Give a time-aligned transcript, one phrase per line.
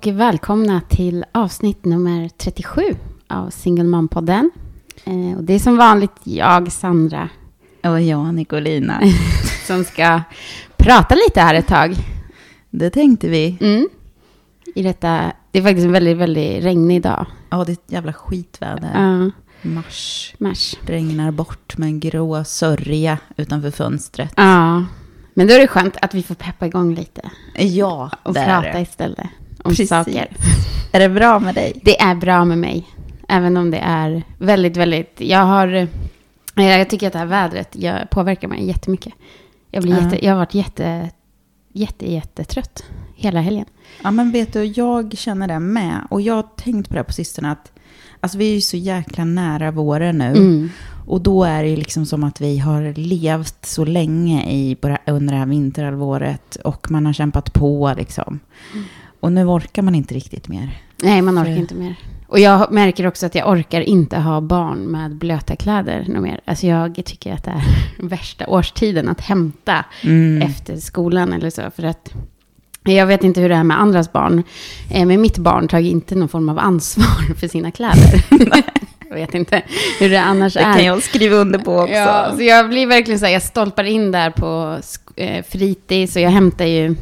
[0.00, 2.82] Och välkomna till avsnitt nummer 37
[3.28, 4.50] av Single Mom-podden.
[5.04, 7.28] Eh, och det är som vanligt jag, Sandra,
[7.84, 9.02] Och jag, Nicolina.
[9.66, 10.22] som ska
[10.76, 11.94] prata lite här ett tag.
[12.70, 13.58] Det tänkte vi.
[13.60, 13.88] Mm.
[14.74, 17.26] I detta, det är faktiskt en väldigt, väldigt regnig dag.
[17.50, 18.90] Ja, det är ett jävla skitväder.
[18.94, 19.30] Ja,
[19.62, 20.34] Mars.
[20.38, 20.76] mars.
[20.82, 24.32] Regnar bort med en grå sörja utanför fönstret.
[24.36, 24.84] Ja,
[25.34, 29.28] men då är det skönt att vi får peppa igång lite Ja, och prata istället
[29.64, 29.88] om Precis.
[29.88, 30.36] saker.
[30.92, 31.80] Är det bra med dig?
[31.84, 32.86] Det är bra med mig.
[33.28, 35.14] Även om det är väldigt, väldigt...
[35.20, 35.68] Jag har...
[35.74, 37.76] eh, Jag tycker att det här vädret
[38.10, 39.12] påverkar mig jättemycket.
[39.70, 40.00] Jag, blir Ja.
[40.04, 41.10] jätte, jag har varit jätte,
[41.72, 42.84] jätte, jättetrött
[43.16, 43.66] hela helgen.
[44.02, 46.06] Ja, men vet du, jag känner det med.
[46.10, 47.72] Och jag har tänkt på det på sistone att
[48.20, 50.24] alltså, vi är ju så jäkla nära våren nu.
[50.28, 50.70] Mm.
[51.06, 55.38] Och då är det liksom som att vi har levt så länge i, under det
[55.38, 56.56] här vinterhalvåret.
[56.56, 58.40] Och man har kämpat på liksom.
[59.20, 60.78] Och nu orkar man inte riktigt mer.
[61.02, 61.94] Nej, man orkar För- inte mer.
[62.26, 66.40] Och jag märker också att jag orkar inte ha barn med blöta kläder något mer.
[66.44, 67.62] Alltså jag tycker att det är
[68.08, 70.42] värsta årstiden att hämta Mm.
[70.42, 71.62] efter skolan eller så.
[71.76, 72.12] För att
[72.84, 74.42] jag vet inte hur det är med andras barn.
[74.90, 78.24] Eh, Men mitt barn tar inte någon form av ansvar för sina kläder.
[79.08, 79.62] jag vet inte
[80.00, 80.74] hur det annars Det är.
[80.74, 81.94] kan jag skriva under på också.
[81.94, 84.78] Ja, så jag blir verkligen så här, jag stolpar in där på
[85.16, 86.96] eh, fritids och jag hämtar ju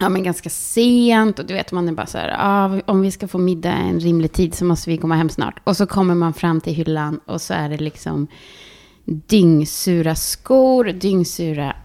[0.00, 3.10] ja, men ganska sent och du vet man är bara så här, ah, om vi
[3.10, 5.60] ska få middag en rimlig tid så måste vi komma hem snart.
[5.64, 8.26] Och så kommer man fram till hyllan och så är det liksom
[9.04, 11.76] dyngsura skor, dyngsura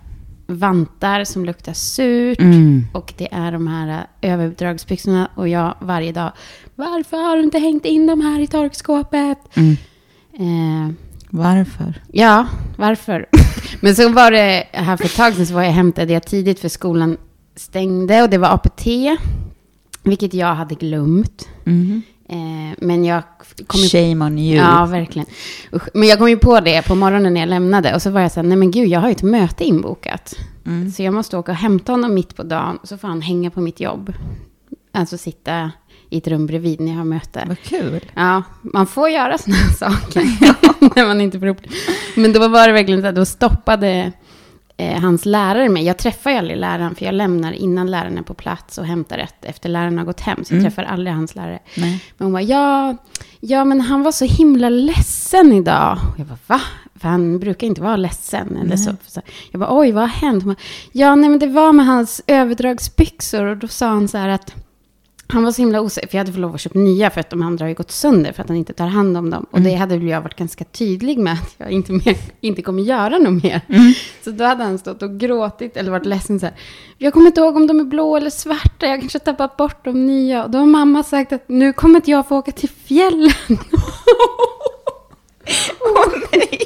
[0.48, 2.40] vantar som luktar surt.
[2.40, 2.88] Mm.
[2.94, 6.32] Och det är de här eh, överdragsbyxorna och jag varje dag,
[6.76, 9.38] varför har du inte hängt in de här i torkskåpet?
[9.54, 9.78] Mm.
[10.34, 10.96] Eh,
[11.30, 12.02] Varför?
[12.12, 13.26] Ja, varför?
[13.80, 16.60] Men så var det här för ett tag sedan så var jag hämtade jag tidigt
[16.60, 17.18] för skolan
[17.56, 18.88] stängde och det var APT.
[20.04, 21.48] Vilket jag hade glömt.
[21.66, 22.02] Mm.
[22.30, 23.24] Eh, men jag
[23.68, 23.88] kom ju...
[23.88, 24.58] Shame on you.
[24.58, 25.28] Ja, verkligen.
[25.74, 25.88] Usch.
[25.94, 27.96] Men jag kom ju på det på morgonen när jag lämnade.
[27.96, 30.36] Och så var jag så här, nej men gud, jag har ju ett möte inbokat.
[30.66, 30.92] Mm.
[30.92, 32.80] Så jag måste åka och hämta honom mitt på dagen.
[32.84, 34.14] Så får han hänga på mitt jobb.
[34.92, 35.72] Alltså sitta
[36.10, 37.44] i ett rum bredvid när jag har möte.
[37.48, 38.06] Vad kul.
[38.14, 40.22] Ja, man får göra sådana här saker
[40.96, 41.56] när man inte får det.
[42.16, 44.12] Men då var det verkligen så att då stoppade
[44.78, 45.84] eh, hans lärare mig.
[45.84, 49.18] Jag träffar ju aldrig läraren, för jag lämnar innan läraren är på plats och hämtar
[49.18, 50.44] rätt efter läraren har gått hem.
[50.46, 50.72] Så jag Mm.
[50.72, 51.60] träffar aldrig hans lärare.
[51.78, 52.04] Nej.
[52.18, 52.96] Men hon bara, ja,
[53.40, 55.98] ja, men han var så himla ledsen idag.
[56.14, 56.62] Och jag bara, va?
[57.00, 58.58] För han brukar inte vara ledsen.
[58.58, 58.96] Eller så.
[59.08, 59.22] så.
[59.52, 60.44] Jag bara, oj, vad har hänt?
[60.44, 60.62] Hon bara,
[60.92, 63.46] ja, nej, men det var med hans överdragsbyxor.
[63.46, 64.56] Och då sa han så här att
[65.28, 67.30] han var så himla osäker, för jag hade fått lov att köpa nya för att
[67.30, 69.46] de andra har ju gått sönder för att han inte tar hand om dem.
[69.52, 72.84] Och det hade väl jag varit ganska tydlig med att jag inte, mer, inte kommer
[72.84, 73.62] göra något mer.
[74.24, 76.56] Så då hade han stått och gråtit eller varit ledsen så här.
[76.98, 79.86] Jag kommer inte ihåg om de är blå eller svarta, jag kanske har tappat bort
[79.86, 80.44] de nya.
[80.44, 83.32] Och då har mamma sagt att nu kommer inte jag få åka till fjällen.
[85.80, 86.60] Åh nej.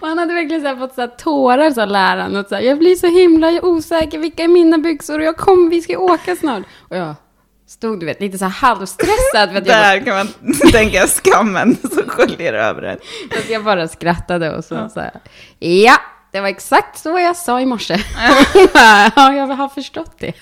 [0.00, 2.36] Och han hade verkligen så här fått så här tårar, sa läraren.
[2.36, 5.18] Och så här, jag blir så himla osäker, vilka är mina byxor?
[5.18, 6.62] Och jag kommer, vi ska åka snart.
[6.88, 7.14] Och jag
[7.70, 9.48] stod, du vet, lite så här halvstressad.
[9.48, 10.28] För jag, bara, Där kan man
[10.72, 12.98] tänka skammen som sköljer över en.
[13.38, 15.12] att jag bara skrattade och så, så här,
[15.58, 15.96] ja,
[16.32, 17.94] det var exakt så jag sa i morse.
[19.16, 20.32] ja, jag har förstått det.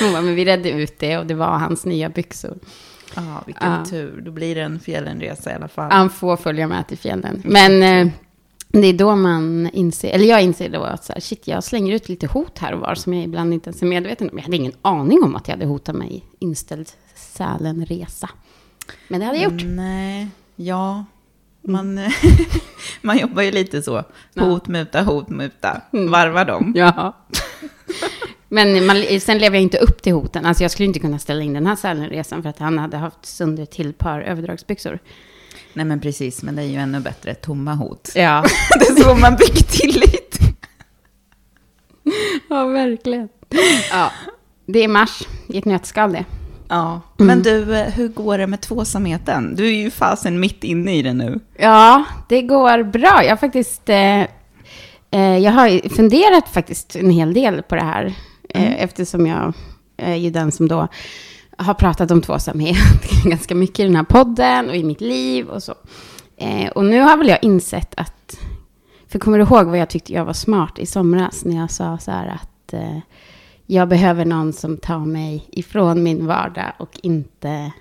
[0.00, 2.58] Hon bara, men vi redde ut det och det var hans nya byxor.
[3.14, 3.84] Ja, vilken Ja.
[3.90, 4.20] tur.
[4.20, 5.90] Då blir det en fjällenresa i alla fall.
[5.92, 7.42] Han får följa med till fjällen.
[7.44, 8.12] Men eh,
[8.80, 11.94] det är då man inser, eller jag inser då att så här, shit, jag slänger
[11.94, 14.38] ut lite hot här och var som jag ibland inte ens är medveten om.
[14.38, 18.30] Jag hade ingen aning om att jag hade hotat mig inställd Sälenresa.
[19.08, 19.62] Men det hade jag gjort.
[19.64, 21.04] Nej, ja.
[21.62, 22.00] Man,
[23.02, 24.04] man jobbar ju lite så.
[24.34, 25.80] Hot, muta, hot, muta.
[25.90, 26.72] Varva dem.
[26.76, 27.16] Ja.
[28.48, 30.46] Men man, sen lever jag inte upp till hoten.
[30.46, 33.26] Alltså jag skulle inte kunna ställa in den här Sälenresan för att han hade haft
[33.26, 34.98] sönder till par överdragsbyxor.
[35.76, 37.34] Nej men precis, men det är ju ännu bättre.
[37.34, 38.12] Tomma hot.
[38.14, 38.44] Ja,
[38.78, 40.38] Det är så man bygger tillit.
[42.48, 43.28] ja verkligen.
[43.90, 44.10] Ja,
[44.66, 46.24] det är mars i ett nötskal det.
[46.68, 49.54] Ja, men du, eh, hur går det med tvåsamheten?
[49.56, 51.40] Du är ju fasen mitt inne i det nu.
[51.56, 53.20] Ja, det går bra.
[53.22, 53.88] Jag har faktiskt...
[53.88, 54.20] Eh,
[55.10, 58.14] eh, jag har funderat faktiskt en hel del på det här.
[58.48, 59.52] Eh, eftersom jag
[59.96, 60.88] är ju den som då
[61.56, 62.76] har pratat om tvåsamhet
[63.24, 65.74] ganska mycket i den här podden och i mitt liv och så.
[66.36, 68.38] Eh, och nu har väl jag insett att...
[69.08, 71.98] För kommer du ihåg vad jag tyckte jag var smart i somras när jag sa
[71.98, 72.98] så här att eh,
[73.66, 77.72] jag behöver någon som tar mig ifrån min vardag och inte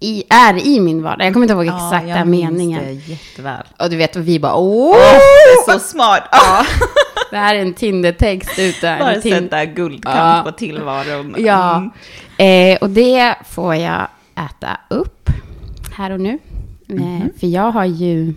[0.00, 1.26] i, är i min vardag.
[1.26, 2.84] Jag kommer inte ihåg exakta jag minns meningen.
[2.84, 3.62] det jätteväl.
[3.78, 4.96] Och du vet, och vi bara åh!
[4.96, 6.22] Är så smart.
[6.30, 6.66] Ja.
[7.32, 8.96] Det här är en Tinder-text ute.
[9.00, 10.42] Bara sätta guldkant Ja.
[10.44, 11.34] på tillvaron.
[11.38, 11.76] Ja,
[12.38, 12.72] Mm.
[12.74, 15.28] eh, och det får jag äta upp
[15.96, 16.38] här och nu.
[16.86, 17.16] Mhm.
[17.22, 18.34] Eh, för jag har ju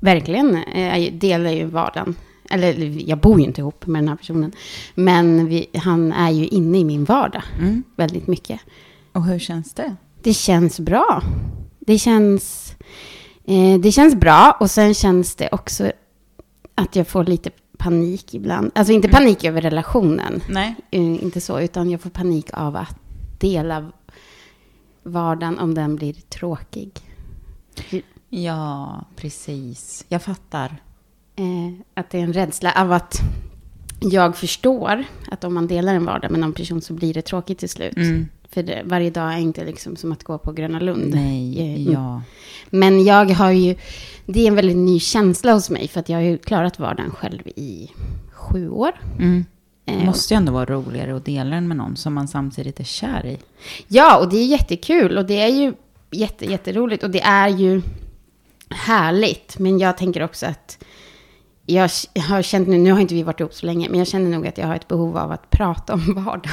[0.00, 2.14] verkligen, eh, delar ju vardagen.
[2.50, 2.72] Eller
[3.08, 4.52] jag bor ju inte ihop med den här personen.
[4.94, 7.82] Men vi, han är ju inne i min vardag Mm.
[7.96, 8.60] väldigt mycket.
[9.12, 9.96] Och hur känns det?
[10.22, 11.22] Det känns bra.
[11.80, 12.74] Det känns,
[13.46, 15.92] eh, det känns bra och sen känns det också
[16.74, 18.70] att jag får lite panik ibland.
[18.74, 20.74] Alltså inte panik över relationen, Nej.
[20.90, 22.96] eh, inte så, utan jag får panik av att
[23.38, 23.92] dela
[25.02, 26.90] vardagen om den blir tråkig.
[28.28, 30.04] Ja, precis.
[30.08, 30.76] Jag fattar.
[31.36, 33.20] Eh, att det är en rädsla av att
[34.00, 37.58] jag förstår att om man delar en vardag med någon person så blir det tråkigt
[37.58, 37.96] till slut.
[37.96, 38.28] Mm.
[38.54, 41.14] För det, varje dag är inte liksom som att gå på Gröna Lund.
[41.14, 42.22] Nej, Eh, ja.
[42.70, 43.74] Men jag har ju,
[44.26, 47.10] det är en väldigt ny känsla hos mig för att jag har ju klarat vardagen
[47.10, 47.90] själv i
[48.32, 48.92] sju år.
[49.18, 49.44] Mm.
[49.86, 52.80] Eh, Det måste ju ändå vara roligare att dela den med någon som man samtidigt
[52.80, 53.38] är kär i.
[53.88, 55.74] Ja, och det är jättekul och det är ju
[56.10, 57.82] jätte, jätteroligt och det är ju
[58.70, 59.58] härligt.
[59.58, 60.84] Men jag tänker också att
[61.66, 61.90] jag
[62.28, 64.46] har känt nu, nu har inte vi varit ihop så länge, men jag känner nog
[64.46, 66.52] att jag har ett behov av att prata om vardagen.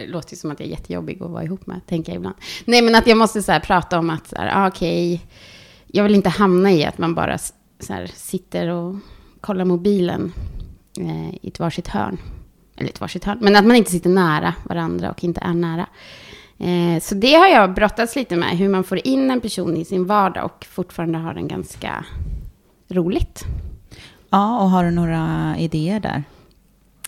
[0.00, 2.36] Det låter ju som att jag är jättejobbig att vara ihop med, tänker jag ibland.
[2.64, 5.20] Nej, men att jag måste så här prata om att, så här, ah, okej,
[5.86, 7.38] jag vill inte hamna i att man bara
[7.80, 8.96] så här, sitter och
[9.40, 10.32] kollar mobilen
[10.98, 12.18] eh, i ett varsitt hörn.
[12.76, 15.86] Eller ett varsitt hörn, men att man inte sitter nära varandra och inte är nära.
[16.58, 19.84] Eh, så det har jag brottats lite med, hur man får in en person i
[19.84, 22.04] sin vardag och fortfarande har den ganska
[22.88, 23.44] roligt.
[24.30, 26.24] Ja, och har du några idéer där?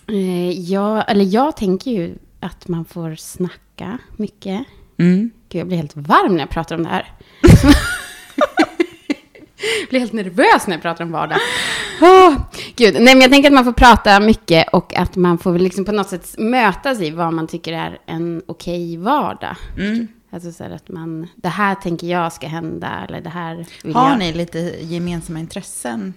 [0.07, 4.63] Eh, jag, eller jag tänker ju att man får snacka mycket.
[4.97, 5.31] Mm.
[5.49, 7.11] Gud, jag blir helt varm när jag pratar om det här.
[7.41, 7.49] jag
[9.89, 11.37] blir helt nervös när jag pratar om vardag.
[12.01, 12.33] Åh,
[12.75, 12.93] Gud.
[12.93, 15.91] Nej, men jag tänker att man får prata mycket och att man får liksom på
[15.91, 19.55] något sätt mötas i vad man tycker är en okej vardag.
[19.77, 20.07] Mm.
[20.33, 24.09] Alltså så att man, det här tänker jag ska hända, eller det här vill Har
[24.09, 24.19] jag.
[24.19, 26.13] ni lite gemensamma intressen?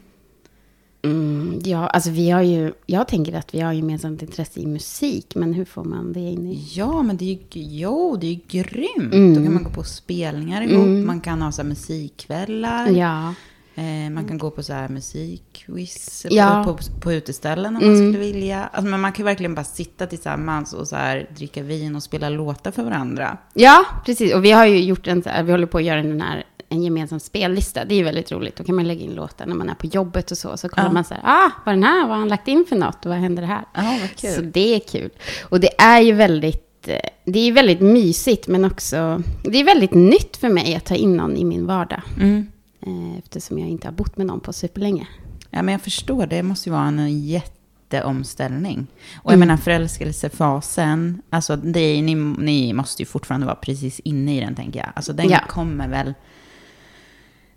[1.04, 5.34] Mm, ja, alltså vi har ju, jag tänker att vi har gemensamt intresse i musik,
[5.34, 6.68] men hur får man det in i?
[6.74, 9.14] Ja, men det är ju, jo, det är ju grymt.
[9.14, 9.34] Mm.
[9.34, 11.06] Då kan man gå på spelningar ihop, Mm.
[11.06, 12.88] man kan ha så här musikkvällar.
[12.88, 13.34] Ja,
[13.76, 16.62] Eh, man kan gå på så här musikquiz Ja.
[16.66, 18.12] på, på, på uteställen om man Mm.
[18.12, 18.64] skulle vilja.
[18.72, 22.02] Alltså, men man kan ju verkligen bara sitta tillsammans och så här, dricka vin och
[22.02, 23.38] spela låtar för varandra.
[23.54, 24.34] ja, precis.
[24.34, 26.44] Och vi har ju gjort en, så här- vi håller på att göra den här,
[26.74, 27.84] en gemensam spellista.
[27.84, 28.56] Det är ju väldigt roligt.
[28.56, 30.56] Då kan man lägga in låtar när man är på jobbet och så.
[30.56, 30.92] Så kollar Ja.
[30.92, 33.10] man så här, ah, vad den här, vad har han lagt in för något och
[33.10, 33.64] vad händer här?
[33.74, 34.30] Ja, vad kul.
[34.30, 35.10] Så det är kul.
[35.42, 39.94] Och det är ju väldigt, eh, det är väldigt mysigt, men också, det är väldigt
[39.94, 42.02] nytt för mig att ta in någon i min vardag.
[42.20, 42.46] Mm.
[42.86, 45.06] Eh, Eftersom jag inte har bott med någon på superlänge.
[45.50, 48.86] Ja, men jag förstår, det måste ju vara en jätteomställning.
[49.22, 49.48] Och jag Mm.
[49.48, 54.80] menar förälskelsefasen, alltså det, ni, ni måste ju fortfarande vara precis inne i den tänker
[54.80, 54.88] jag.
[54.96, 55.38] Alltså den Ja.
[55.48, 56.14] kommer väl,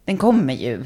[0.08, 0.86] den kommer ju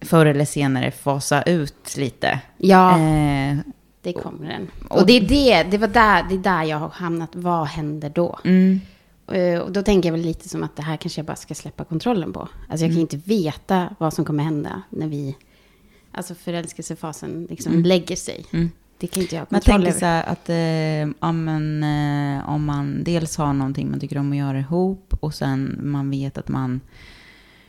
[0.00, 2.40] förr eller senare fasa ut lite.
[2.58, 3.56] Ja, Eh,
[4.02, 4.68] det kommer den.
[4.88, 7.30] och- Och det är det, det var där, det är där jag har hamnat.
[7.32, 8.38] Vad händer då?
[8.44, 8.80] mm,
[9.32, 11.54] Eh, Och då tänker jag väl lite som att det här kanske jag bara ska
[11.54, 12.40] släppa kontrollen på.
[12.40, 15.36] Alltså jag kan ju inte veta vad som kommer hända när vi,
[16.12, 18.44] alltså förälskelsefasen liksom lägger sig.
[18.52, 18.70] mm.
[18.98, 19.98] Det kan inte jag ha Man kontroll tänker över.
[20.00, 24.32] så här att eh, ja, men, eh, om man dels har någonting man tycker om
[24.32, 26.80] att göra ihop och sen man vet att man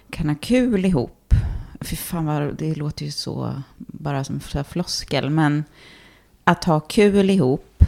[0.09, 1.33] kan ha kul ihop.
[1.81, 5.63] Fy fan vad, det låter ju så bara som så floskel, men
[6.43, 7.83] att ha kul ihop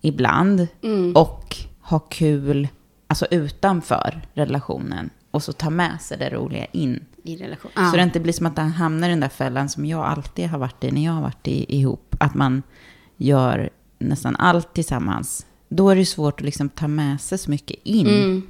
[0.00, 1.12] ibland Mm.
[1.16, 2.68] och ha kul
[3.06, 7.04] alltså utanför relationen och så ta med sig det roliga in.
[7.22, 7.70] I relation.
[7.90, 10.48] Så det inte blir som att han hamnar i den där fällan som jag alltid
[10.48, 12.16] har varit i när jag har varit i, ihop.
[12.20, 12.62] Att man
[13.16, 15.46] gör nästan allt tillsammans.
[15.68, 18.42] Då är det svårt att liksom ta med sig så mycket in Mm.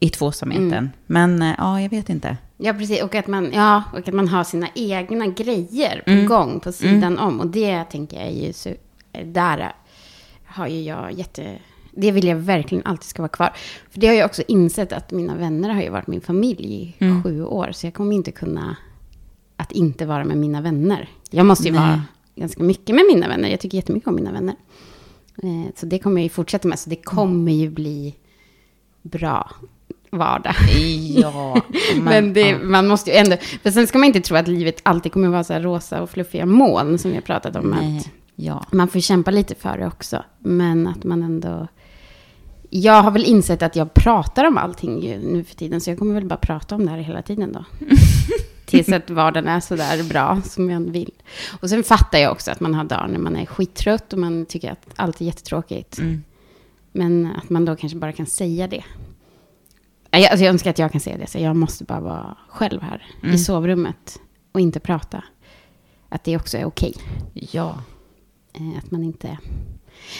[0.00, 0.90] I tvåsamheten.
[1.06, 2.36] Men eh, ja, jag vet inte.
[2.56, 3.02] Ja, precis.
[3.02, 6.26] Och att, man, ja, och att man har sina egna grejer på Mm.
[6.26, 7.40] gång på sidan om.
[7.40, 8.52] Och det tänker jag är ju...
[8.52, 8.70] Så,
[9.24, 9.72] där
[10.44, 11.58] har ju jag jätte...
[11.92, 13.52] Det vill jag verkligen alltid ska vara kvar.
[13.90, 16.64] För det har jag också insett att mina vänner har ju varit min familj
[16.98, 17.22] i Mm.
[17.22, 17.72] sju år.
[17.72, 18.76] Så jag kommer inte kunna
[19.56, 21.08] att inte vara med mina vänner.
[21.30, 21.80] Jag måste ju Nej.
[21.80, 22.02] vara
[22.36, 23.48] ganska mycket med mina vänner.
[23.48, 24.54] Jag tycker jättemycket om mina vänner.
[25.42, 26.78] Eh, Så det kommer jag ju fortsätta med.
[26.78, 28.14] Så det kommer ju bli
[29.02, 29.50] bra
[30.10, 30.54] vardag.
[31.16, 31.62] Ja,
[32.02, 33.36] Men, det, man måste ju ändå...
[33.62, 36.10] För sen ska man inte tro att livet alltid kommer vara så här rosa och
[36.10, 37.70] fluffiga moln som vi har pratat om.
[37.70, 38.66] Nej, Att ja.
[38.70, 40.24] man får kämpa lite för det också.
[40.38, 41.68] Men att man ändå...
[42.70, 45.80] Jag har väl insett att jag pratar om allting ju nu för tiden.
[45.80, 47.64] Så jag kommer väl bara prata om det här hela tiden då.
[48.66, 51.12] tills att vardagen är sådär bra som man vill.
[51.60, 54.46] Och sen fattar jag också att man har dagar när man är skittrött och man
[54.46, 55.98] tycker att allt är jättetråkigt.
[55.98, 56.22] Mm.
[56.92, 58.84] Men att man då kanske bara kan säga det.
[60.10, 62.82] Jag, alltså jag önskar att jag kan säga det, så jag måste bara vara själv
[62.82, 63.34] här Mm.
[63.34, 64.20] i sovrummet
[64.52, 65.24] och inte prata.
[66.08, 66.94] Att det också är okej.
[67.34, 67.78] Ja.
[68.52, 69.38] Eh, Att man inte...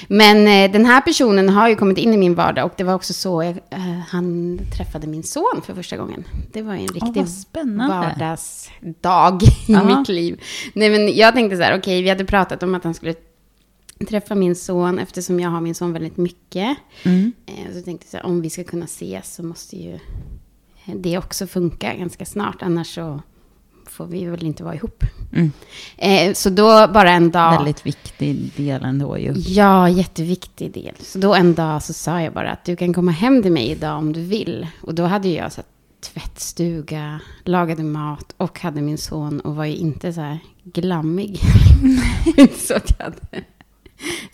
[0.08, 2.94] Men eh, den här personen har ju kommit in i min vardag och det var
[2.94, 6.24] också så jag, eh, han träffade min son för första gången.
[6.52, 7.96] Det var ju en riktig spännande.
[7.96, 9.98] vardagsdag i Ja.
[9.98, 10.40] mitt liv.
[10.74, 13.14] Nej, men jag tänkte så här, okej, vi hade pratat om att han skulle
[14.08, 16.76] träffa min son eftersom jag har min son väldigt mycket.
[17.04, 17.32] Mm.
[17.46, 19.98] Eh, Så tänkte jag om vi ska kunna ses så måste ju
[20.96, 22.62] det också funka ganska snart.
[22.62, 23.22] Annars så
[23.86, 25.04] får vi väl inte vara ihop.
[25.32, 25.52] Mm.
[25.96, 27.56] Eh, Så då bara en dag.
[27.56, 29.32] Väldigt viktig del ändå ju.
[29.36, 30.94] Ja, jätteviktig del.
[31.00, 33.70] Så då en dag så sa jag bara att du kan komma hem till mig
[33.70, 34.66] idag om du vill.
[34.80, 35.62] Och då hade jag så
[36.00, 41.40] tvättstuga, lagade mat och hade min son och var ju inte så här glammig.
[42.58, 43.44] Så att jag hade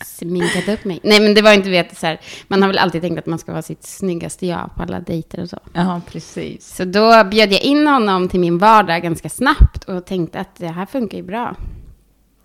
[0.05, 0.99] sminkat upp mig.
[1.03, 3.39] Nej, men det var inte vet, så här, man har väl alltid tänkt att man
[3.39, 5.59] ska vara sitt snyggaste jag på alla dejter och så.
[5.73, 6.75] Ja, precis.
[6.75, 10.67] Så då bjöd jag in honom till min vardag ganska snabbt och tänkte att det
[10.67, 11.55] här funkar ju bra.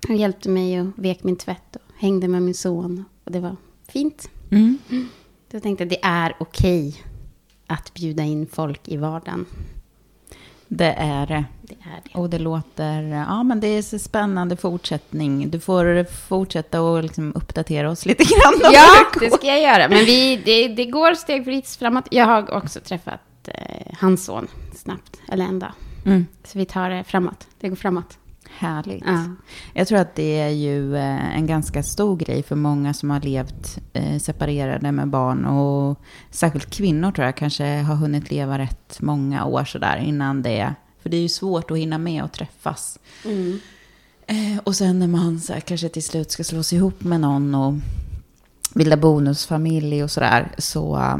[0.08, 3.04] Han hjälpte mig och vek min tvätt och hängde med min son.
[3.24, 3.56] Och det var
[3.88, 4.30] fint.
[4.50, 4.78] Mm.
[5.50, 7.02] Då tänkte jag att det är okej
[7.66, 9.46] att bjuda in folk i vardagen.
[10.76, 11.44] Det är det.
[11.62, 12.18] Det är det.
[12.18, 15.50] Och det låter, ja men det är så spännande fortsättning.
[15.50, 18.72] Du får fortsätta och liksom uppdatera oss lite grann.
[18.72, 18.88] Ja,
[19.20, 19.36] det går.
[19.36, 19.88] ska jag göra.
[19.88, 22.04] Men vi, det, det går stegvis framåt.
[22.10, 25.72] Jag har också träffat eh, hans son snabbt, eller en dag.
[26.06, 26.26] Mm.
[26.44, 27.46] Så vi tar det framåt.
[27.60, 28.18] Det går framåt.
[28.62, 29.02] Härligt.
[29.06, 29.24] Ja.
[29.74, 33.20] Jag tror att det är ju eh, en ganska stor grej för många som har
[33.20, 35.44] levt eh, separerade med barn.
[35.44, 35.98] Och
[36.30, 40.74] särskilt kvinnor tror jag kanske har hunnit leva rätt många år sådär innan det.
[41.02, 42.98] För det är ju svårt att hinna med och träffas.
[43.24, 43.58] Mm.
[44.26, 47.54] Eh, och sen när man så här, kanske till slut ska slås ihop med någon
[47.54, 47.74] och
[48.74, 50.52] bilda bonusfamilj och sådär.
[50.58, 51.18] Så,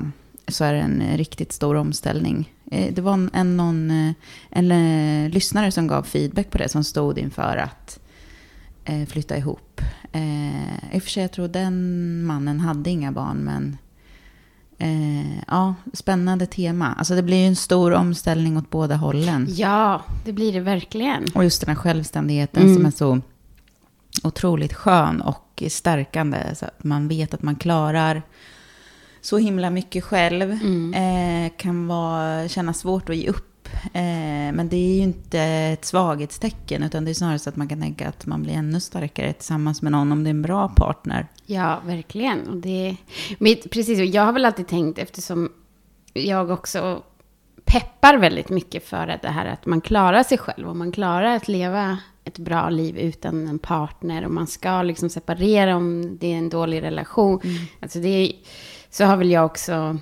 [0.48, 2.51] så är det en riktigt stor omställning.
[2.72, 4.12] Eh, det var en, någon, eh,
[4.50, 6.68] en eh, lyssnare som gav feedback på det.
[6.68, 7.98] Som stod inför att
[9.08, 9.80] flytta ihop.
[10.92, 13.36] I och för sig, jag tror den mannen hade inga barn.
[13.36, 13.76] Men
[15.46, 16.94] ja, spännande tema.
[16.98, 19.46] Alltså det blir ju en stor omställning åt båda hållen.
[19.50, 21.24] ja, det blir det verkligen.
[21.34, 22.74] Och just den här självständigheten Mm.
[22.74, 23.20] som är så
[24.22, 26.54] otroligt skön och stärkande.
[26.54, 28.22] Så att man vet att man klarar
[29.22, 30.52] så himla mycket själv.
[30.52, 30.94] Mm.
[30.94, 33.68] Eh, kan vara, kännas svårt att ge upp.
[33.84, 36.82] Eh, men det är ju inte ett svaghetstecken.
[36.82, 39.82] Utan det är snarare så att man kan tänka att man blir ännu starkare tillsammans
[39.82, 41.26] med någon om det är en bra partner.
[41.46, 42.48] Ja, verkligen.
[42.48, 42.96] Och det,
[43.38, 45.52] men precis, och jag har väl alltid tänkt, eftersom
[46.12, 47.02] jag också
[47.64, 51.48] peppar väldigt mycket för det här att man klarar sig själv och man klarar att
[51.48, 56.38] leva ett bra liv utan en partner och man ska liksom separera om det är
[56.38, 57.40] en dålig relation.
[57.80, 58.32] Alltså det är,
[58.92, 59.98] så har väl jag också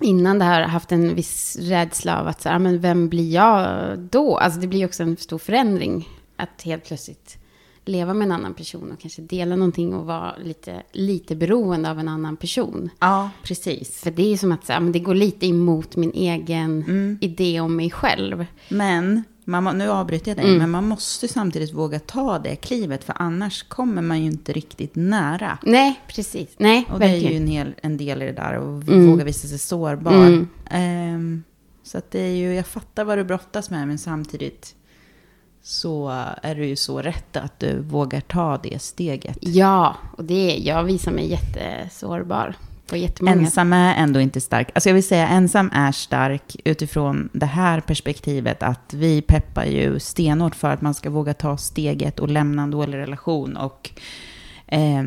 [0.00, 3.32] innan det här haft en viss rädsla av att så här, "Ah, men vem blir
[3.34, 4.38] jag då?
[4.38, 7.38] Alltså det blir också en stor förändring att helt plötsligt
[7.86, 11.98] leva med en annan person och kanske dela någonting och vara lite, lite beroende av
[11.98, 12.90] en annan person.
[13.00, 14.00] Ja, precis.
[14.00, 17.18] För det är som att så här, men det går lite emot min egen Mm.
[17.20, 18.46] idé om mig själv.
[18.68, 20.58] Men, man, nu avbryter jag dig, Mm.
[20.58, 23.04] men man måste samtidigt våga ta det klivet.
[23.04, 25.58] För annars kommer man ju inte riktigt nära.
[25.62, 26.48] Nej, precis.
[26.58, 27.32] Nej, Och det är verkligen.
[27.32, 29.10] ju en, hel, en del i det där och Mm.
[29.10, 30.12] våga visa sig sårbar.
[30.14, 30.48] Mm.
[30.70, 31.42] Ehm,
[31.82, 34.74] så att det är ju, jag fattar vad du brottas med, men samtidigt
[35.62, 36.08] så
[36.42, 39.38] är det ju så rätt att du vågar ta det steget.
[39.40, 42.56] Ja, och det, jag visar mig jättesårbar
[43.38, 44.70] Ensam är ändå inte stark.
[44.74, 49.98] Alltså jag vill säga ensam är stark utifrån det här perspektivet att vi peppar ju
[49.98, 53.56] stenhårt för att man ska våga ta steget och lämna en dålig relation.
[53.56, 53.90] Och
[54.66, 55.04] eh,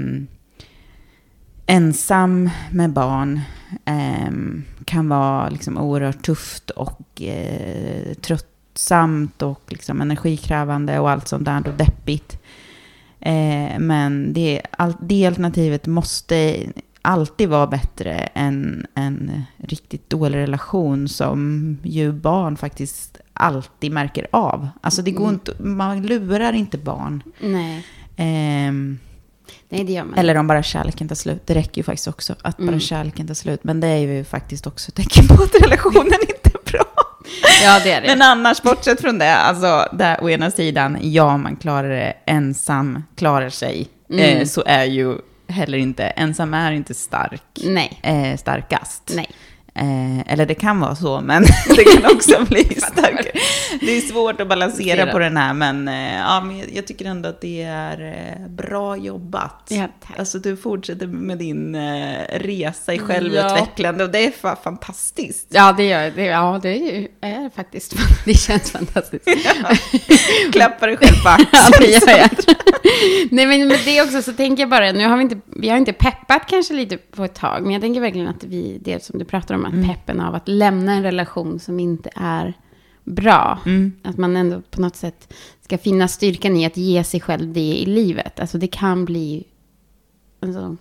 [1.65, 3.41] ensam med barn
[3.85, 4.31] eh,
[4.85, 11.67] kan vara liksom oerhört tufft och eh, tröttsamt och liksom energikrävande och allt sånt där
[11.67, 12.39] och deppigt.
[13.19, 16.65] Eh, men det, all, det alternativet måste
[17.07, 24.69] alltid vara bättre än en riktigt dålig relation som ju barn faktiskt alltid märker av.
[24.81, 25.33] Alltså det går Mm.
[25.33, 27.23] inte, man lurar inte barn.
[27.39, 27.85] Nej,
[28.19, 28.99] Ehm,
[29.69, 31.47] nej det gör man eller om bara kärleken tar slut.
[31.47, 32.79] Det räcker ju faktiskt också att bara Mm.
[32.79, 33.63] kärleken tar slut.
[33.63, 36.83] Men det är ju faktiskt också ett tecken på att relationen inte är bra.
[37.63, 38.07] Ja, det är det.
[38.07, 43.03] Men annars, bortsett från det, alltså där å ena sidan, ja man klarar det, ensam
[43.15, 44.21] klarar sig, Mm.
[44.37, 45.15] eh, så är ju
[45.49, 49.11] heller inte, ensam är inte stark, Nej, eh, starkast.
[49.15, 49.27] nej.
[49.77, 51.43] Eh, eller det kan vara så, men
[51.75, 53.31] det kan också bli starkare.
[53.79, 57.29] Det är svårt att balansera på den här, men, eh, ja, men jag, tycker ändå
[57.29, 59.67] att det är eh, bra jobbat.
[59.67, 64.05] Ja, alltså du fortsätter med din eh, resa i självutvecklande ja.
[64.05, 65.47] och det är fa fantastiskt.
[65.49, 66.25] Ja, det gör det.
[66.25, 69.29] Ja, det är, ju, är faktiskt, det känns fantastiskt.
[70.51, 71.49] Klappar dig själv på axeln.
[71.51, 72.29] ja, det gör jag.
[73.31, 75.77] Nej, men med det också så tänker jag bara, nu har vi inte, vi har
[75.77, 79.19] inte peppat kanske lite på ett tag, men jag tänker verkligen att vi, det som
[79.19, 79.87] du pratar om, att mm.
[79.87, 82.53] peppen av att lämna en relation som inte är
[83.03, 83.59] bra.
[83.65, 83.93] Mm.
[84.03, 87.77] Att man ändå på något sätt ska finna styrkan i att ge sig själv det
[87.77, 88.39] i livet.
[88.39, 89.43] Alltså det kan bli...
[90.39, 90.77] Alltså,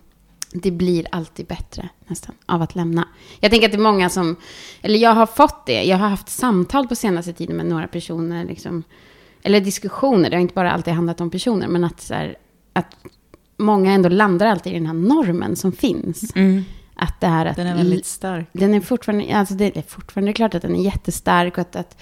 [0.52, 3.08] det blir alltid bättre nästan av att lämna.
[3.40, 4.36] Jag tänker att det är många som...
[4.82, 5.84] Eller jag har fått det.
[5.84, 8.44] Jag har haft samtal på senaste tiden med några personer.
[8.44, 8.82] Liksom,
[9.42, 10.30] eller diskussioner.
[10.30, 11.68] Det har inte bara alltid handlat om personer.
[11.68, 12.36] Men att, så här,
[12.72, 12.96] att
[13.56, 16.36] många ändå landar alltid i den här normen som finns.
[16.36, 16.64] Mm.
[16.96, 18.48] Att det här att, den är väldigt stark.
[18.52, 21.52] Den är fortfarande, alltså det är fortfarande klart att den är jättestark.
[21.52, 21.98] Och att, att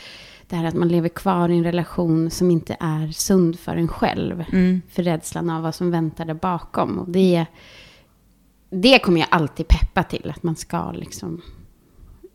[0.48, 3.88] det här att man lever kvar i en relation som inte är sund för en
[3.88, 4.44] själv.
[4.52, 4.82] Mm.
[4.88, 6.98] För rädslan av vad som väntar där bakom.
[6.98, 7.46] Och det,
[8.70, 10.32] det kommer jag alltid peppa till.
[10.36, 11.42] Att man ska liksom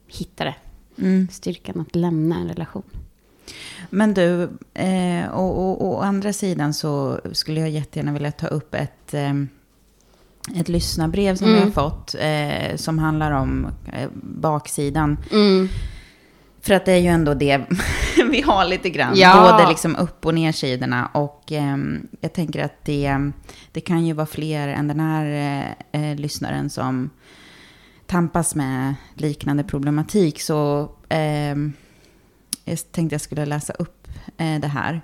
[0.07, 0.55] hitta det.
[0.97, 1.27] Mm.
[1.31, 2.83] Styrkan att lämna en relation.
[3.89, 8.47] Men du, eh, och, och, och, å andra sidan så skulle jag jättegärna vilja ta
[8.47, 9.13] upp ett...
[9.13, 9.33] Eh,
[10.55, 11.59] ett lyssnarbrev som mm.
[11.59, 15.17] vi har fått eh, som handlar om eh, baksidan.
[15.31, 15.69] Mm.
[16.61, 17.61] För att det är ju ändå det
[18.31, 19.13] vi har lite grann.
[19.15, 19.51] Ja.
[19.51, 21.09] Både liksom upp och ner sidorna.
[21.13, 21.77] Och eh,
[22.21, 23.31] jag tänker att det,
[23.71, 25.25] det kan ju vara fler än den här
[25.91, 27.09] eh, eh, lyssnaren som
[28.05, 30.41] tampas med liknande problematik.
[30.41, 31.73] Så ehm,
[32.65, 35.01] jag tänkte jag skulle läsa upp eh, det här.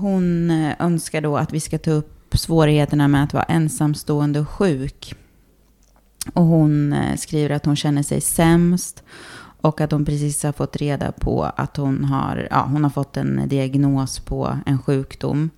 [0.00, 5.14] hon önskar då att vi ska ta upp svårigheterna med att vara ensamstående och sjuk.
[6.34, 9.02] Och hon eh, skriver att hon känner sig sämst
[9.60, 13.16] och att hon precis har fått reda på att hon har, ja, hon har fått
[13.16, 15.50] en diagnos på en sjukdom.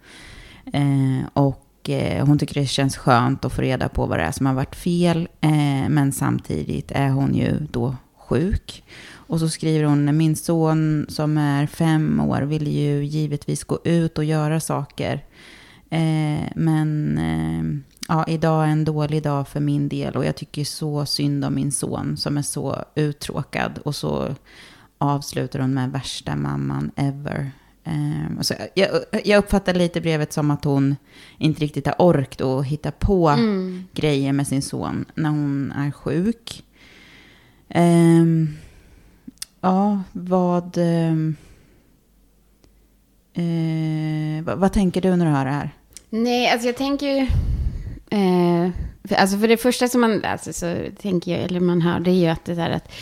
[0.73, 4.33] Eh, och eh, hon tycker det känns skönt att få reda på vad det är
[4.33, 5.29] som har varit fel.
[5.41, 8.85] Eh, men samtidigt är hon ju då sjuk.
[9.13, 14.19] Och så skriver hon, min son som är fem år vill ju givetvis gå ut
[14.19, 15.25] och göra saker.
[15.91, 17.65] Eh, men eh,
[18.09, 21.55] ja, idag är en dålig dag för min del och jag tycker så synd om
[21.55, 23.79] min son som är så uttråkad.
[23.79, 24.35] Och så
[24.99, 27.51] avslutar hon med värsta mamman ever.
[27.85, 28.91] Eh, alltså, jag,
[29.25, 30.97] jag uppfattar lite brevet som att hon
[31.39, 33.85] inte riktigt har orkat att hitta på mm.
[33.93, 36.65] grejer med sin son när hon är sjuk.
[37.69, 38.25] Eh,
[39.61, 40.79] ja, vad...
[40.79, 41.15] Eh,
[44.45, 45.71] vad, vad tänker du när du hör det här?
[46.11, 47.21] Nej, alltså jag tänker ju...
[48.11, 48.71] Eh,
[49.05, 52.11] för, alltså för det första som man läser så tänker jag, eller man hör, det
[52.11, 52.93] är ju att det är att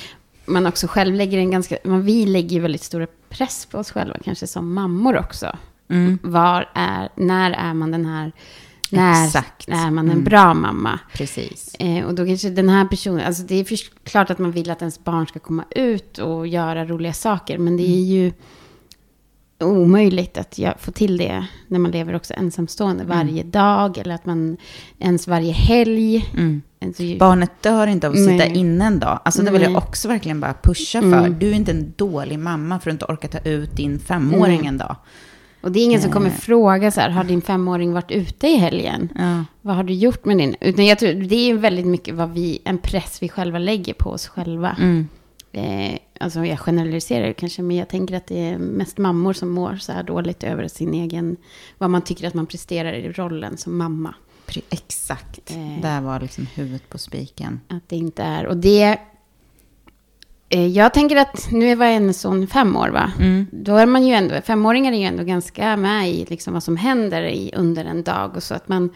[0.45, 1.79] man också själv lägger en ganska...
[1.85, 5.57] Man, vi lägger ju väldigt stor press på oss själva, kanske som mammor också.
[5.91, 6.19] Mm.
[6.23, 8.33] Var är, när är man den här...
[8.91, 9.69] När Exakt.
[9.69, 10.25] är man en mm.
[10.25, 10.99] bra mamma?
[11.15, 11.75] Precis.
[11.75, 14.83] Eh, och då kanske den här personen, alltså det är klart att man vill att
[14.83, 18.33] ens barn ska komma ut och göra roliga saker, men det är ju
[19.61, 23.19] omöjligt att få till det när man lever också ensamstående mm.
[23.19, 24.57] varje dag eller att man
[24.99, 26.31] ens varje helg.
[26.33, 26.63] Mm.
[26.85, 29.21] Alltså, Barnet dör inte av att sitta inne en dag.
[29.25, 31.19] Alltså det vill jag också verkligen bara pusha för.
[31.19, 31.39] Mm.
[31.39, 34.79] Du är inte en dålig mamma för att inte orkar ta ut din femåring en
[34.79, 34.97] dag.
[35.61, 36.35] Och det är ingen som kommer eh.
[36.35, 39.09] fråga så här, har din femåring varit ute i helgen?
[39.19, 39.45] Ja.
[39.63, 40.57] Vad har du gjort med din?
[40.61, 44.11] Utan jag tror, det är väldigt mycket vad vi, en press vi själva lägger på
[44.11, 44.77] oss själva.
[44.79, 45.09] Mm.
[45.53, 49.77] Eh, alltså jag generaliserar kanske, men jag tänker att det är mest mammor som mår
[49.77, 51.37] så här dåligt över sin egen,
[51.79, 54.15] vad man tycker att man presterar i rollen som mamma.
[54.71, 57.61] Exakt, eh, där var liksom huvudet på spiken.
[57.69, 58.99] Att det inte är, och det,
[60.49, 63.13] eh, jag tänker att, nu var en son fem år va?
[63.19, 63.47] Mm.
[63.53, 66.77] Då är man ju ändå, femåringar är ju ändå ganska med i liksom vad som
[66.77, 68.91] händer i, under en dag och så att man,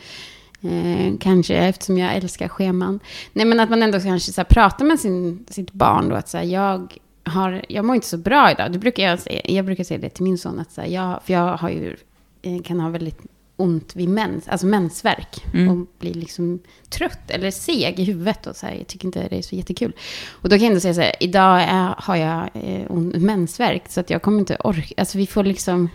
[0.64, 3.00] Eh, kanske eftersom jag älskar scheman.
[3.32, 6.14] Nej, men att man ändå kanske så pratar med sin, sitt barn då.
[6.14, 8.72] Att så här, jag, har, jag mår inte så bra idag.
[8.72, 10.58] Det brukar jag, säga, jag brukar säga det till min son.
[10.58, 11.96] Att så här, jag, för jag har ju,
[12.42, 13.20] eh, kan ha väldigt
[13.56, 15.44] ont vid mens, alltså mensvärk.
[15.54, 15.68] Mm.
[15.68, 18.46] Och bli liksom trött eller seg i huvudet.
[18.46, 19.92] Och så här, jag tycker inte det är så jättekul.
[20.30, 23.82] Och då kan jag ändå säga så här, idag är, har jag eh, mensvärk.
[23.88, 25.88] Så att jag kommer inte orka, alltså vi får liksom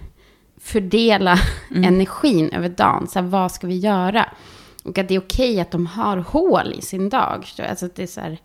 [0.61, 1.39] fördela
[1.71, 1.83] mm.
[1.83, 3.07] energin över dagen.
[3.07, 4.25] Så här, vad ska vi göra?
[4.83, 7.45] Och att det är okej att de har hål i sin dag.
[7.69, 8.37] Alltså att det är så här,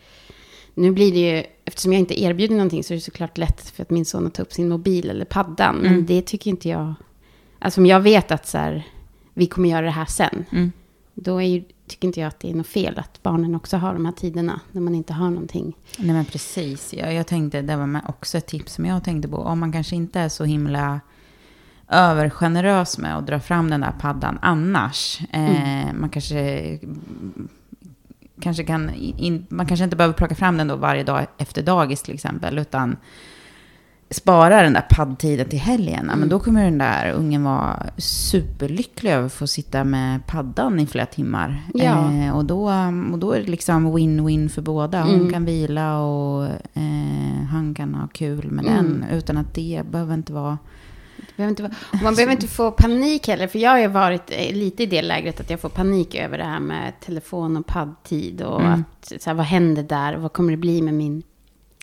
[0.75, 3.83] nu blir det ju, eftersom jag inte erbjuder någonting så är det såklart lätt för
[3.83, 5.79] att min son att ta upp sin mobil eller paddan.
[5.79, 5.93] Mm.
[5.93, 6.95] Men det tycker inte jag,
[7.59, 8.87] alltså om jag vet att så här,
[9.35, 10.45] vi kommer göra det här sen.
[10.53, 10.73] Mm.
[11.15, 14.05] Då ju, tycker inte jag att det är något fel att barnen också har de
[14.05, 15.77] här tiderna när man inte har någonting.
[15.99, 16.95] Nej men precis.
[16.95, 19.37] Jag, jag tänkte, det var också ett tips som jag tänkte på.
[19.37, 21.01] Om man kanske inte är så himla
[21.89, 25.21] övergenerös med att dra fram den där paddan annars.
[25.33, 26.79] Eh, man kanske
[28.43, 32.03] kanske kan, in, man kanske inte behöver plocka fram den då varje dag efter dagis
[32.03, 32.97] till exempel, utan
[34.11, 36.19] spara den där paddtiden till helgen, mm.
[36.19, 40.87] men då kommer den där ungen vara superlycklig över att få sitta med paddan i
[40.87, 41.63] flera timmar.
[41.75, 42.13] Ja.
[42.13, 42.73] Eh, och, då,
[43.13, 45.03] och då är det liksom win-win för båda.
[45.03, 45.33] Hon mm.
[45.33, 48.77] kan vila och eh, han kan ha kul med mm.
[48.77, 50.59] den, utan att det behöver inte vara
[51.37, 51.71] behöver inte
[52.03, 55.03] man behöver inte få panik heller, för jag har ju varit eh, lite i det
[55.03, 58.73] lägret att jag får panik över det här med telefon och paddtid och mm.
[58.73, 61.23] att, så här, vad händer där och vad kommer det bli med min,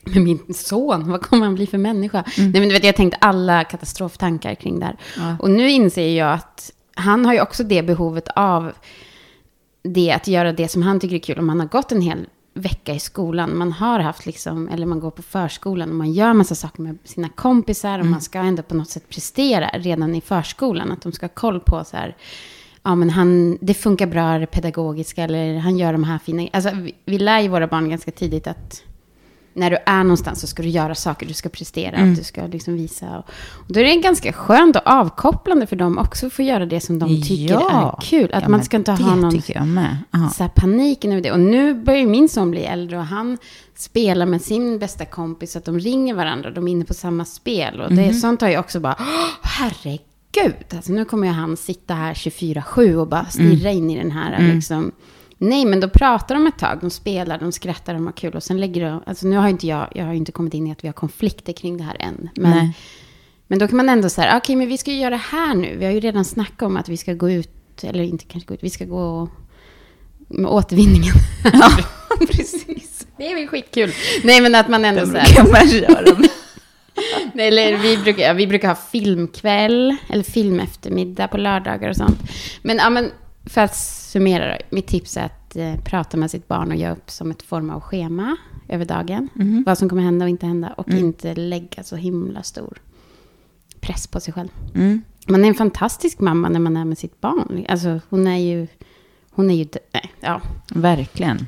[0.03, 1.11] med min son?
[1.11, 2.23] Vad kommer han bli för människa?
[2.37, 2.51] Mm.
[2.51, 4.97] Nej, men du vet, jag tänkte alla katastroftankar kring det här.
[5.17, 5.37] Ja.
[5.39, 8.71] Och nu inser jag att han har ju också det behovet av
[9.83, 11.39] det, att göra det som han tycker är kul.
[11.39, 12.25] Om han har gått en hel
[12.59, 13.57] vecka i skolan.
[13.57, 16.97] Man har haft liksom, eller man går på förskolan och man gör massa saker med
[17.03, 18.11] sina kompisar och mm.
[18.11, 20.91] man ska ändå på något sätt prestera redan i förskolan.
[20.91, 22.15] Att de ska ha koll på så här,
[22.83, 26.71] ja men han, det funkar bra det pedagogiska eller han gör de här fina, alltså
[26.73, 28.83] vi, vi lär ju våra barn ganska tidigt att
[29.53, 32.15] när du är någonstans så ska du göra saker, du ska prestera, mm.
[32.15, 33.17] du ska liksom visa.
[33.17, 36.65] Och, och då är det ganska skönt och avkopplande för dem också att få göra
[36.65, 37.97] det som de tycker ja.
[37.97, 38.33] är kul.
[38.33, 39.41] Att ja, man ska inte ha någon
[40.33, 41.31] så här paniken över det.
[41.31, 43.37] Och nu börjar min son bli äldre och han
[43.75, 47.81] spelar med sin bästa kompis, att de ringer varandra, de är inne på samma spel.
[47.81, 48.13] Och det, mm.
[48.13, 48.95] sånt har jag också bara,
[49.41, 53.77] herregud, alltså nu kommer han sitta här 24-7 och bara stirra mm.
[53.77, 54.55] in i den här mm.
[54.55, 54.91] liksom,
[55.41, 56.77] Nej, men då pratar de ett tag.
[56.81, 58.35] De spelar, de skrattar, de har kul.
[58.35, 59.03] Och sen lägger de...
[59.05, 59.87] Alltså nu har inte jag...
[59.95, 62.29] Jag har inte kommit in i att vi har konflikter kring det här än.
[62.35, 62.73] Men,
[63.47, 65.55] men då kan man ändå säga, okej, okay, men vi ska ju göra det här
[65.55, 65.77] nu.
[65.77, 68.53] Vi har ju redan snackat om att vi ska gå ut, eller inte kanske gå
[68.53, 69.29] ut, vi ska gå
[70.27, 71.13] med återvinningen.
[71.53, 71.71] Ja,
[72.27, 73.07] precis.
[73.17, 73.91] Det är väl skitkul.
[74.23, 76.29] Nej, men att man ändå så här...
[77.39, 82.19] eller vi brukar, vi brukar ha filmkväll, eller filmeftermiddag på lördagar och sånt.
[82.61, 83.11] Men, ja, men
[83.49, 87.11] för att summera, mitt tips är att eh, prata med sitt barn och göra upp
[87.11, 89.29] som ett form av schema över dagen.
[89.35, 89.63] Mm.
[89.65, 90.73] Vad som kommer hända och inte hända.
[90.77, 91.05] Och mm.
[91.05, 92.77] inte lägga så himla stor
[93.79, 94.49] press på sig själv.
[94.75, 95.01] Mm.
[95.27, 97.65] Man är en fantastisk mamma när man är med sitt barn.
[97.69, 98.67] Alltså hon är ju...
[99.31, 99.67] Hon är ju...
[99.91, 100.41] Nej, ja.
[100.73, 101.47] Verkligen.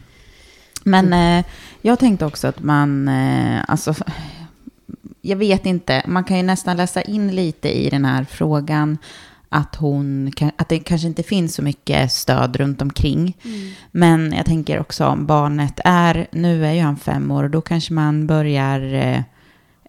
[0.84, 1.46] Men eh,
[1.82, 3.08] jag tänkte också att man...
[3.08, 3.94] Eh, alltså,
[5.22, 6.04] jag vet inte.
[6.08, 8.98] Man kan ju nästan läsa in lite i den här frågan
[9.54, 13.38] att, hon, att det kanske inte finns så mycket stöd runt omkring.
[13.44, 13.72] Mm.
[13.92, 17.62] Men jag tänker också om barnet är, nu är ju han fem år, och då
[17.62, 19.22] kanske man börjar eh,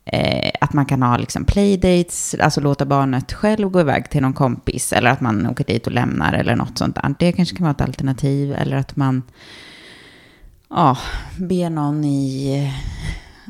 [0.05, 4.33] eh, att man kan ha liksom playdates, alltså låta barnet själv gå iväg till någon
[4.33, 7.15] kompis, eller att man åker dit och lämnar eller något sånt där.
[7.19, 9.23] Det kanske kan vara ett alternativ, eller att man
[10.69, 10.99] ja,
[11.39, 12.73] ber någon i,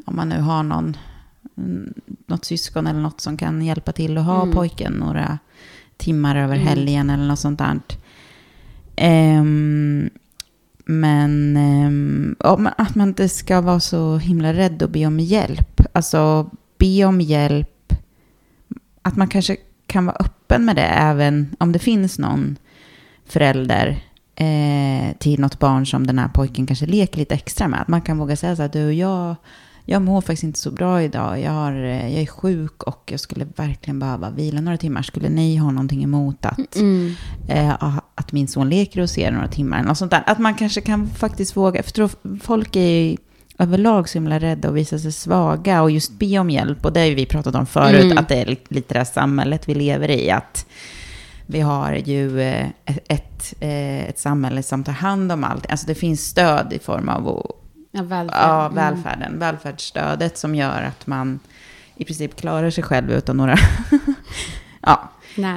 [0.07, 0.97] om man nu har någon,
[2.27, 4.55] något syskon eller något som kan hjälpa till att ha mm.
[4.55, 5.39] pojken några
[6.03, 6.67] timmar över mm.
[6.67, 7.81] helgen eller något sånt där.
[9.39, 10.11] Um,
[10.85, 12.37] men um,
[12.77, 15.81] att man inte ska vara så himla rädd att be om hjälp.
[15.93, 17.93] Alltså be om hjälp.
[19.03, 22.57] Att man kanske kan vara öppen med det även om det finns någon
[23.27, 24.03] förälder
[24.37, 27.81] eh, till något barn som den här pojken kanske leker lite extra med.
[27.81, 29.37] Att man kan våga säga så här, du, jag
[29.87, 31.41] jag mår faktiskt inte så bra idag.
[31.41, 35.03] Jag, har, eh, jag är sjuk och jag skulle verkligen behöva vila några timmar.
[35.03, 37.15] Skulle ni ha någonting emot att, mm.
[37.49, 39.83] eh, att min son leker och ser några timmar?
[39.83, 40.23] Något sånt där.
[40.27, 41.83] Att man kanske kan faktiskt våga.
[41.83, 43.17] För folk är
[43.59, 46.85] överlag så himla rädda att visa sig svaga och just be om hjälp.
[46.85, 48.19] Och det har ju vi pratat om förut, mm.
[48.19, 50.31] att det är lite det här samhället vi lever i.
[50.31, 50.67] Att
[51.47, 55.71] vi har ju eh, ett, ett, eh, ett samhälle som tar hand om allt.
[55.71, 57.29] Alltså det finns stöd i form av
[57.95, 58.41] Ja, välfärd.
[58.43, 59.29] ja, välfärden.
[59.29, 59.39] Mm.
[59.39, 61.41] Välfärdsstödet som gör att man
[61.97, 63.57] i princip klarar sig själv utan några
[64.81, 65.11] ja,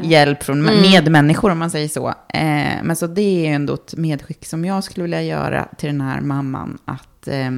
[0.03, 0.81] hjälp från mm.
[0.81, 2.07] medmänniskor, om man säger så.
[2.09, 6.01] Eh, men så det är ändå ett medskick som jag skulle vilja göra till den
[6.01, 6.77] här mamman.
[6.85, 7.51] Att, eh,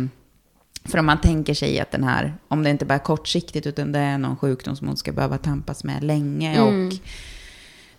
[0.86, 3.92] för om man tänker sig att den här, om det inte bara är kortsiktigt, utan
[3.92, 6.56] det är någon sjukdom som hon ska behöva tampas med länge.
[6.56, 6.88] Mm.
[6.88, 6.94] och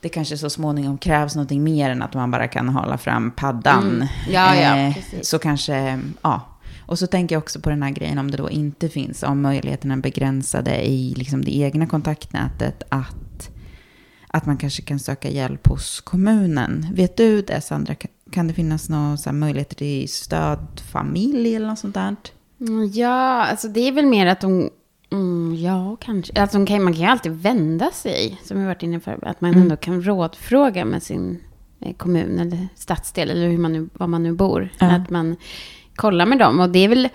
[0.01, 3.88] det kanske så småningom krävs någonting mer än att man bara kan hålla fram paddan.
[3.88, 4.09] Mm.
[4.31, 6.58] Ja, ja, eh, så kanske, ja,
[6.88, 9.42] och så tänker jag också på den här grejen om det då inte finns, om
[9.42, 13.51] möjligheterna är begränsade i liksom det egna kontaktnätet, att,
[14.29, 16.87] att man kanske kan söka hjälp hos kommunen.
[16.92, 17.94] Vet du det Sandra?
[18.31, 22.16] Kan det finnas några möjligheter till stödfamilj eller något sånt där?
[22.61, 24.70] Mm, ja, alltså det är väl mer att de
[25.11, 26.40] Mm, ja, kanske.
[26.40, 29.62] Alltså, man kan ju alltid vända sig, som vi varit inne på, att man mm.
[29.62, 31.40] ändå kan rådfråga med sin
[31.81, 34.68] eh, kommun eller stadsdel eller hur man nu, var man nu bor.
[34.79, 34.87] Ja.
[34.87, 35.37] Att man
[35.99, 36.61] kollar med dem.
[36.61, 37.09] Och det är väl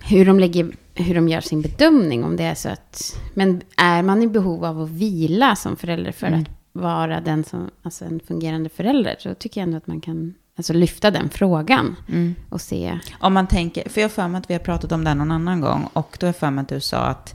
[0.00, 2.24] hur de, lägger, hur de gör sin bedömning.
[2.24, 6.12] Om det är så att, men är man i behov av att vila som förälder
[6.12, 6.40] för Mm.
[6.40, 9.16] att vara den som, alltså en fungerande förälder.
[9.18, 11.96] Så tycker jag ändå att man kan alltså lyfta den frågan.
[12.08, 12.34] Mm.
[12.48, 12.98] Och se.
[13.20, 15.30] Om man tänker, för jag har för mig att vi har pratat om det någon
[15.30, 17.34] annan gång och då har jag för mig att du sa att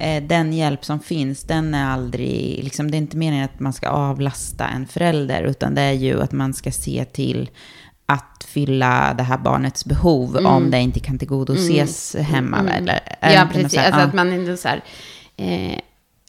[0.00, 3.72] eh, den hjälp som finns, den är aldrig, liksom, det är inte meningen att man
[3.72, 7.50] ska avlasta en förälder, utan det är ju att man ska se till
[8.12, 12.58] att fylla det här barnets behov om det inte kan tillgodoses hemma.
[12.70, 13.78] Eller, är det Ja, inte något precis.
[13.78, 14.06] här- Alltså ja.
[14.06, 14.82] att man ändå så här,
[15.36, 15.78] eh,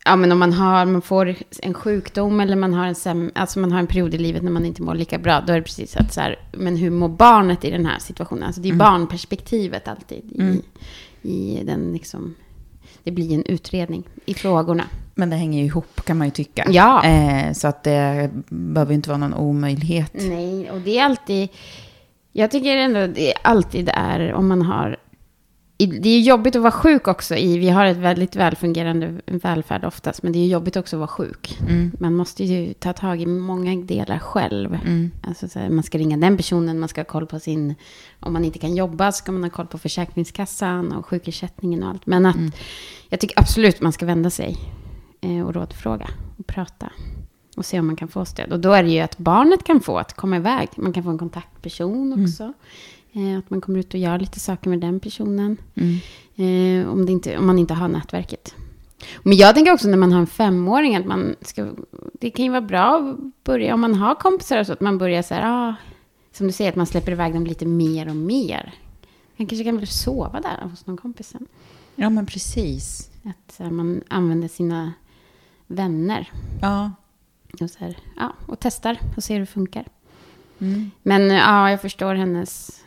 [0.06, 3.60] ja men om man har, man får en sjukdom eller man har en, säm, alltså
[3.60, 5.64] man har en period i livet när man inte mår lika bra, då är det
[5.64, 8.44] precis att så här, men hur mår barnet i den här situationen?
[8.44, 10.62] Alltså det är ju barnperspektivet alltid i,
[11.30, 12.36] i den liksom,
[13.04, 14.84] det blir en utredning i frågorna.
[15.16, 16.66] Men det hänger ju ihop kan man ju tycka.
[16.70, 17.06] Ja.
[17.06, 20.12] Eh, så att det behöver inte vara någon omöjlighet.
[20.14, 21.50] Nej, och det är alltid...
[22.32, 24.98] Jag tycker ändå det är alltid är om man har...
[25.88, 27.36] Det är jobbigt att vara sjuk också.
[27.36, 31.08] I, vi har ett väldigt välfungerande välfärd oftast, men det är jobbigt också att vara
[31.08, 31.60] sjuk.
[31.62, 31.92] Mm.
[32.00, 34.74] Man måste ju ta tag i många delar själv.
[34.74, 35.12] Mm.
[35.24, 37.76] Alltså så här, man ska ringa den personen, man ska ha koll på sin...
[38.20, 42.06] Om man inte kan jobba ska man ha koll på Försäkringskassan och sjukersättningen och allt.
[42.06, 42.36] Men att
[43.10, 44.58] jag tycker absolut man ska vända sig
[45.22, 46.92] eh, och rådfråga och prata.
[47.56, 48.52] Och se om man kan få stöd.
[48.54, 50.70] Och då är det ju att barnet kan få att komma iväg.
[50.76, 52.54] Man kan få en kontaktperson också.
[53.14, 55.58] Eh, att man kommer ut och gör lite saker med den personen.
[55.76, 56.00] Mm.
[56.36, 58.56] Eh, om, inte, om man inte har nätverket.
[59.24, 61.72] Men jag tänker också när man har en femåring att man ska...
[62.14, 64.98] Det kan ju vara bra att börja, om man har kompisar och så, att man
[64.98, 65.76] börjar så här, ah,
[66.32, 68.74] som du säger, att man släpper iväg dem lite mer och mer.
[69.38, 71.48] Man kanske kan väl sova där hos någon kompis sen.
[71.96, 73.12] Ja, men precis.
[73.24, 74.94] Att här, man använder sina
[75.68, 76.92] vänner Ja.
[77.62, 79.88] och, så här, ja, och testar och ser hur det funkar.
[80.60, 80.92] Mm.
[81.04, 82.81] Men ja, jag förstår hennes...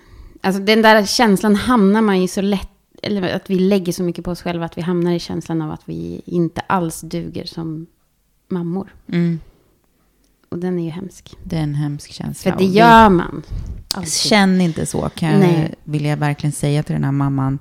[0.44, 2.68] Alltså den där känslan hamnar man ju så lätt...
[3.02, 5.70] Eller att vi lägger så mycket på oss själva att vi hamnar i känslan av
[5.70, 7.86] att vi inte alls duger som
[8.48, 8.94] mammor.
[9.08, 9.40] Mm.
[10.48, 11.36] Och den är ju hemsk.
[11.44, 12.52] Det är en hemsk känsla.
[12.52, 13.42] För det gör man.
[13.94, 14.12] Alltid.
[14.12, 17.58] Känn inte så, kan jag, vill jag verkligen säga till den här mamman.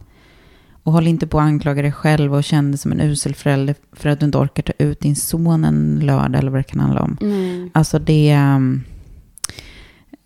[0.84, 3.76] Och håll inte på att anklaga dig själv och känn dig som en usel förälder
[3.92, 6.80] för att du inte orkar ta ut din son en lördag eller vad det kan
[6.80, 7.18] handla om.
[7.22, 7.70] Nej.
[7.74, 8.36] Alltså det...
[8.56, 8.84] um,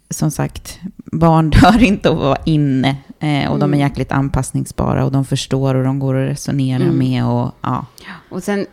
[0.10, 0.80] Som sagt,
[1.12, 2.96] barn dör inte att vara inne.
[3.20, 3.80] Eh, och de är Mm.
[3.80, 6.98] jäkligt anpassningsbara och de förstår och de går att resonera Mm.
[6.98, 7.26] med.
[7.26, 7.86] Och, ja.
[8.30, 8.66] Och sen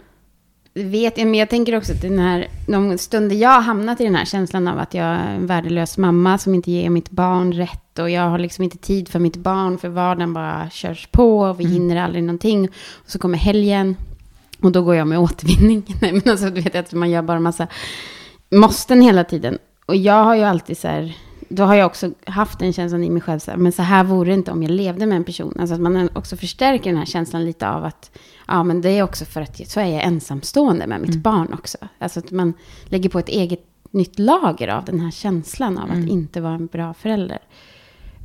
[0.75, 4.05] vet jag, men jag tänker också att den här, de stunder jag har hamnat i
[4.05, 7.53] den här känslan av att jag är en värdelös mamma som inte ger mitt barn
[7.53, 11.39] rätt och jag har liksom inte tid för mitt barn för vardagen bara körs på
[11.41, 12.65] och vi hinner aldrig någonting.
[13.05, 13.97] Och så kommer helgen
[14.63, 15.83] och då går jag med återvinning.
[16.01, 17.67] Nej men alltså du vet att man gör bara massa
[18.51, 19.59] måsten hela tiden.
[19.87, 21.17] Och jag har ju alltid så här,
[21.49, 24.05] då har jag också haft den känslan i mig själv, så här, men så här
[24.05, 25.57] vore det inte om jag levde med en person.
[25.59, 29.03] Alltså att man också förstärker den här känslan lite av att, ja men det är
[29.03, 31.79] också för att så är jag ensamstående med mitt barn också.
[31.99, 32.53] Alltså att man
[32.85, 36.67] lägger på ett eget nytt lager av den här känslan av att inte vara en
[36.67, 37.39] bra förälder.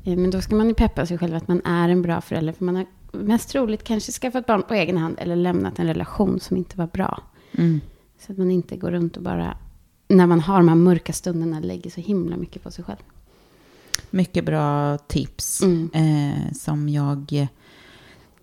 [0.05, 2.53] Eh, Men då ska man ju peppa sig själv att man är en bra förälder,
[2.53, 6.39] för man har mest troligt kanske skaffat barn på egen hand eller lämnat en relation
[6.39, 7.23] som inte var bra.
[7.57, 7.81] Mm.
[8.19, 9.57] Så att man inte går runt och bara,
[10.09, 12.97] när man har de här mörka stunderna, lägger så himla mycket på sig själv.
[14.09, 15.89] Mycket bra tips Mm.
[15.93, 17.47] eh, som jag eh,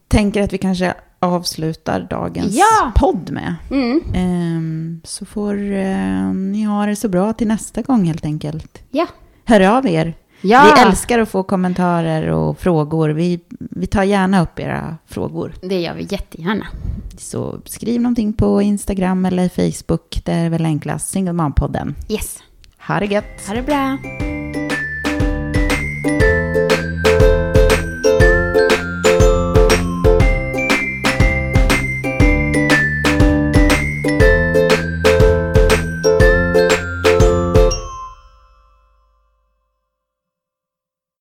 [0.08, 2.92] tänker att vi kanske avslutar dagens Ja!
[2.96, 3.54] podd med.
[3.70, 4.00] Mm.
[4.14, 8.82] Ehm, så får eh, ni ha det så bra till nästa gång helt enkelt.
[8.90, 9.06] Ja.
[9.44, 10.14] Hör av er.
[10.46, 10.72] Ja.
[10.76, 13.08] Vi älskar att få kommentarer och frågor.
[13.08, 15.54] Vi, vi tar gärna upp era frågor.
[15.62, 16.66] Det gör vi jättegärna.
[17.18, 20.22] Så skriv någonting på Instagram eller Facebook.
[20.24, 21.10] Det är väl enklast.
[21.10, 21.94] Single Mom-podden.
[22.08, 22.38] Yes.
[22.86, 23.46] Ha det gött!
[23.48, 23.98] Ha det bra.